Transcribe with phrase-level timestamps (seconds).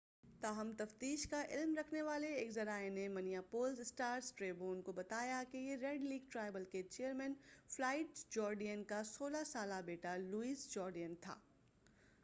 [0.41, 5.57] تاہم تفتیش کا علم رکھنے والے ایک ذرائع نے منیاپولس اسٹار ٹریبیون کو بتایا کہ
[5.57, 7.33] یہ ریڈ لیک ٹرائبل کے چیئرمین
[7.69, 11.35] فلائیڈ جورڈین کا 16 سالہ بیٹا لوئس جورڈین تھا